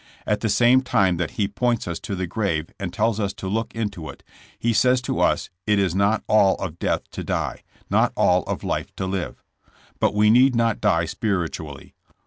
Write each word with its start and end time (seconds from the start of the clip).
At 0.25 0.39
the 0.39 0.49
same 0.49 0.81
time 0.81 1.17
that 1.17 1.29
He 1.37 1.47
points 1.47 1.87
us 1.87 1.99
to 1.99 2.15
the 2.15 2.25
grave 2.25 2.71
and 2.79 2.91
tells 2.91 3.19
us 3.19 3.33
to 3.33 3.47
look 3.47 3.71
into 3.75 4.09
it, 4.09 4.23
He 4.57 4.73
says 4.73 4.99
to 5.03 5.19
us 5.19 5.51
it 5.67 5.77
is 5.77 5.93
not 5.93 6.23
all 6.25 6.55
of 6.55 6.79
death 6.79 7.01
to 7.11 7.23
die, 7.23 7.61
not 7.87 8.11
all 8.17 8.41
of 8.45 8.63
life 8.63 8.91
to 8.95 9.05
live. 9.05 9.43
But 9.99 10.15
we 10.15 10.31
need 10.31 10.55
not 10.55 10.81
die 10.81 11.05
spiritually. 11.05 11.93